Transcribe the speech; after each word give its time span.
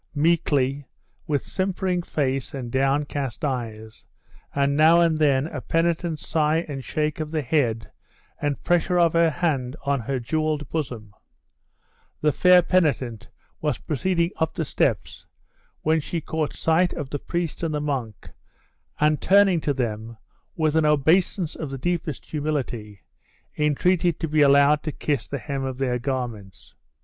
Meekly, 0.15 0.87
with 1.27 1.43
simpering 1.45 2.01
face 2.01 2.55
and 2.55 2.71
downcast 2.71 3.45
eyes, 3.45 4.07
and 4.55 4.75
now 4.75 4.99
and 4.99 5.19
then 5.19 5.45
a 5.45 5.61
penitent 5.61 6.17
sigh 6.17 6.65
and 6.67 6.83
shake 6.83 7.19
of 7.19 7.29
the 7.29 7.43
head 7.43 7.91
and 8.41 8.63
pressure 8.63 8.97
of 8.97 9.13
her 9.13 9.29
hand 9.29 9.75
on 9.85 9.99
her 9.99 10.19
jewelled 10.19 10.67
bosom, 10.69 11.13
the 12.19 12.31
fair 12.31 12.63
penitent 12.63 13.29
was 13.59 13.77
proceeding 13.77 14.31
up 14.37 14.55
the 14.55 14.65
steps, 14.65 15.27
when 15.81 15.99
she 15.99 16.19
caught 16.19 16.55
sight 16.55 16.93
of 16.93 17.11
the 17.11 17.19
priest 17.19 17.61
and 17.61 17.75
the 17.75 17.79
monk, 17.79 18.31
and 18.99 19.21
turning 19.21 19.61
to 19.61 19.71
them 19.71 20.17
with 20.55 20.75
an 20.75 20.83
obeisance 20.83 21.55
of 21.55 21.69
the 21.69 21.77
deepest 21.77 22.25
humility, 22.25 23.03
entreated 23.55 24.19
to 24.19 24.27
be 24.27 24.41
allowed 24.41 24.81
to 24.81 24.91
kiss 24.91 25.27
the 25.27 25.37
hem 25.37 25.63
of 25.63 25.77
their 25.77 25.99
garments. 25.99 26.73